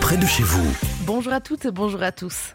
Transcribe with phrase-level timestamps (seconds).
[0.00, 0.76] près de chez vous.
[1.06, 2.54] Bonjour à toutes et bonjour à tous.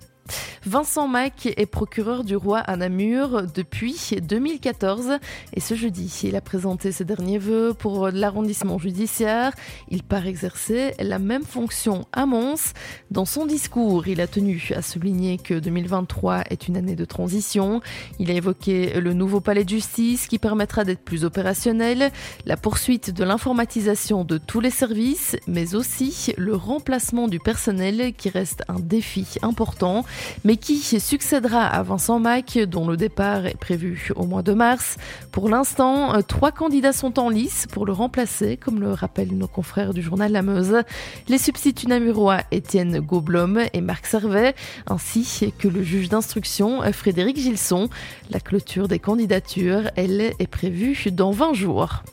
[0.65, 5.19] Vincent Mac est procureur du roi à Namur depuis 2014
[5.53, 9.53] et ce jeudi, il a présenté ses derniers vœux pour l'arrondissement judiciaire.
[9.89, 12.73] Il part exercer la même fonction à Mons.
[13.11, 17.81] Dans son discours, il a tenu à souligner que 2023 est une année de transition.
[18.19, 22.11] Il a évoqué le nouveau palais de justice qui permettra d'être plus opérationnel,
[22.45, 28.29] la poursuite de l'informatisation de tous les services, mais aussi le remplacement du personnel qui
[28.29, 30.03] reste un défi important
[30.43, 34.97] mais qui succédera à Vincent Mac, dont le départ est prévu au mois de mars?
[35.31, 39.93] Pour l'instant, trois candidats sont en lice pour le remplacer, comme le rappellent nos confrères
[39.93, 40.83] du journal La Meuse.
[41.27, 44.55] Les substituts namurois Étienne Goblom et Marc Servet,
[44.87, 47.89] ainsi que le juge d'instruction Frédéric Gilson.
[48.29, 52.03] La clôture des candidatures, elle, est prévue dans 20 jours.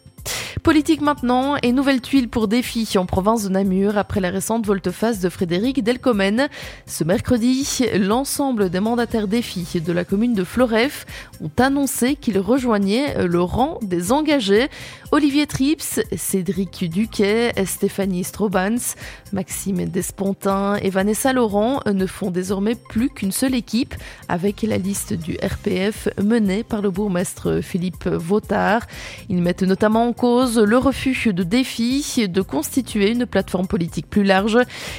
[0.62, 5.18] Politique maintenant et nouvelle tuile pour Défi en province de Namur après la récente volte-face
[5.18, 6.48] de Frédéric Delcomen.
[6.86, 11.04] Ce mercredi, l'ensemble des mandataires Défi de la commune de Floref
[11.42, 14.68] ont annoncé qu'ils rejoignaient le rang des engagés.
[15.10, 18.94] Olivier Trips, Cédric Duquet, Stéphanie Strobans,
[19.32, 23.94] Maxime Despontin et Vanessa Laurent ne font désormais plus qu'une seule équipe
[24.28, 28.82] avec la liste du RPF menée par le bourgmestre Philippe Vautard.
[29.28, 34.24] Ils mettent notamment en cause le refus de défi de constituer une plateforme politique plus
[34.24, 34.58] large.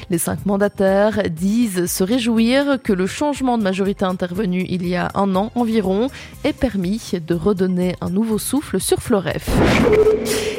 [0.10, 5.12] Les cinq mandataires disent se réjouir que le changement de majorité intervenu il y a
[5.16, 6.10] un an environ
[6.44, 9.50] ait permis de redonner un nouveau souffle sur Floref.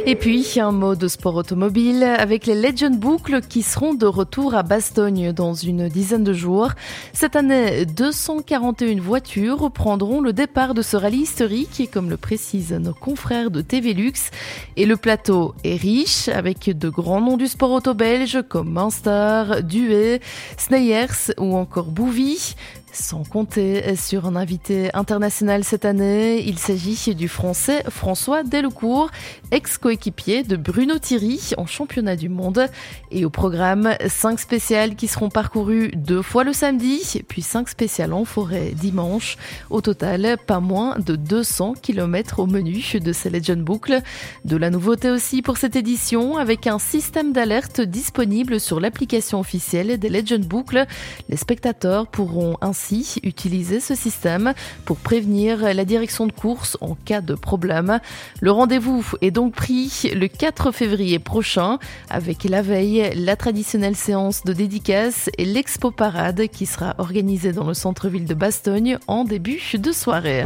[0.06, 4.54] Et puis, un mot de sport automobile avec les Legend Boucles qui seront de retour
[4.54, 6.72] à Bastogne dans une dizaine de jours.
[7.14, 12.92] Cette année, 241 voitures prendront le départ de ce rallye historique, comme le précisent nos
[12.92, 14.30] confrères de TV Lux.
[14.76, 19.62] Et le plateau est riche avec de grands noms du sport auto belge comme Munster,
[19.62, 20.20] Duet,
[20.58, 22.54] Sneyers ou encore Bouvy.
[22.94, 29.10] Sans compter sur un invité international cette année, il s'agit du français François Delcourt,
[29.50, 32.68] ex-coéquipier de Bruno Thierry en championnat du monde.
[33.10, 38.12] Et au programme, 5 spéciales qui seront parcourues deux fois le samedi, puis 5 spéciales
[38.12, 39.38] en forêt dimanche.
[39.70, 44.02] Au total, pas moins de 200 km au menu de ces Legend Boucle.
[44.44, 49.98] De la nouveauté aussi pour cette édition, avec un système d'alerte disponible sur l'application officielle
[49.98, 50.86] des Legend Boucle.
[51.28, 52.83] Les spectateurs pourront ainsi
[53.22, 54.52] utiliser ce système
[54.84, 58.00] pour prévenir la direction de course en cas de problème.
[58.40, 61.78] Le rendez-vous est donc pris le 4 février prochain
[62.10, 67.66] avec la veille la traditionnelle séance de dédicace et l'expo parade qui sera organisée dans
[67.66, 70.44] le centre-ville de Bastogne en début de soirée.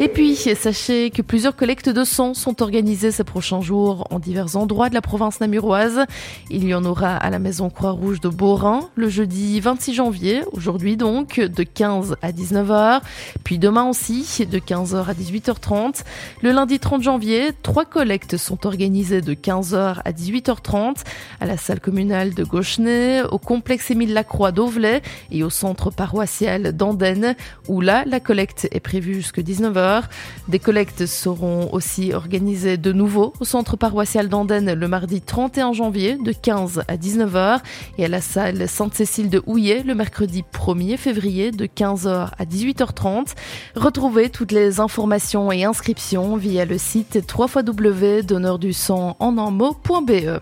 [0.00, 4.56] Et puis, sachez que plusieurs collectes de sang sont organisées ces prochains jours en divers
[4.56, 6.04] endroits de la province namuroise.
[6.50, 10.96] Il y en aura à la Maison Croix-Rouge de Beaurain le jeudi 26 janvier, aujourd'hui
[10.96, 13.00] donc, de 15 à 19h.
[13.44, 16.02] Puis demain aussi, de 15h à 18h30.
[16.42, 20.96] Le lundi 30 janvier, trois collectes sont organisées de 15h à 18h30
[21.40, 26.76] à la salle communale de Gauchenay, au complexe Émile Lacroix d'Auvelay et au centre paroissial
[26.76, 27.36] d'Andenne,
[27.68, 30.04] où là, la collecte est prévue jusqu'à 19h
[30.48, 36.16] des collectes seront aussi organisées de nouveau au centre paroissial d'Andenne le mardi 31 janvier
[36.16, 37.60] de 15 à 19h
[37.98, 43.34] et à la salle Sainte-Cécile de Houillet le mercredi 1er février de 15h à 18h30.
[43.76, 50.40] Retrouvez toutes les informations et inscriptions via le site www.donneurdusang en un mot.be.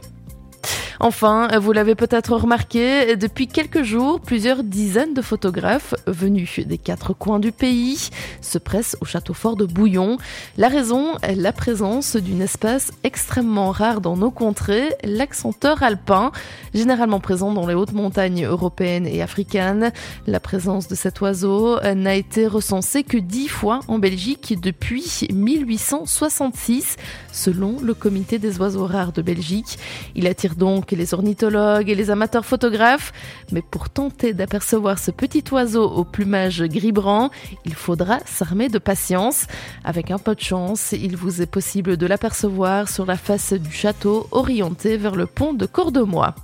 [1.05, 7.13] Enfin, vous l'avez peut-être remarqué, depuis quelques jours, plusieurs dizaines de photographes venus des quatre
[7.13, 10.19] coins du pays se pressent au château fort de Bouillon.
[10.57, 16.31] La raison est la présence d'une espèce extrêmement rare dans nos contrées, l'accenteur alpin,
[16.73, 19.91] généralement présent dans les hautes montagnes européennes et africaines.
[20.29, 26.95] La présence de cet oiseau n'a été recensée que dix fois en Belgique depuis 1866,
[27.33, 29.81] selon le comité des oiseaux rares de Belgique.
[30.15, 33.13] Il attire donc les ornithologues et les amateurs photographes.
[33.51, 37.31] Mais pour tenter d'apercevoir ce petit oiseau au plumage gris-brun,
[37.65, 39.47] il faudra s'armer de patience.
[39.85, 43.73] Avec un peu de chance, il vous est possible de l'apercevoir sur la face du
[43.73, 46.35] château orienté vers le pont de Cordemois.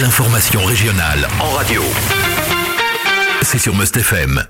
[0.00, 1.82] L'information régionale en radio.
[3.42, 4.40] C'est sur Must FM.